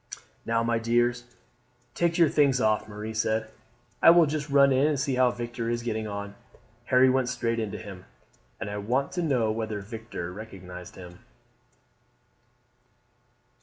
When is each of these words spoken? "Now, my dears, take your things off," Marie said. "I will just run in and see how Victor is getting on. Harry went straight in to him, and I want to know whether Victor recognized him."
"Now, 0.47 0.63
my 0.63 0.79
dears, 0.79 1.25
take 1.93 2.17
your 2.17 2.27
things 2.27 2.59
off," 2.59 2.87
Marie 2.87 3.13
said. 3.13 3.51
"I 4.01 4.09
will 4.09 4.25
just 4.25 4.49
run 4.49 4.71
in 4.71 4.87
and 4.87 4.99
see 4.99 5.13
how 5.13 5.29
Victor 5.29 5.69
is 5.69 5.83
getting 5.83 6.07
on. 6.07 6.33
Harry 6.85 7.07
went 7.07 7.29
straight 7.29 7.59
in 7.59 7.69
to 7.69 7.77
him, 7.77 8.05
and 8.59 8.67
I 8.67 8.77
want 8.77 9.11
to 9.11 9.21
know 9.21 9.51
whether 9.51 9.79
Victor 9.79 10.33
recognized 10.33 10.95
him." 10.95 11.19